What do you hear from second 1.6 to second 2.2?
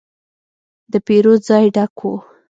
ډک و.